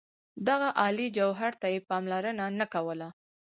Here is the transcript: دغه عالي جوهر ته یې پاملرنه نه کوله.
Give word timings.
دغه 0.47 0.67
عالي 0.81 1.07
جوهر 1.17 1.51
ته 1.61 1.67
یې 1.73 1.79
پاملرنه 1.89 2.45
نه 2.59 2.65
کوله. 2.73 3.09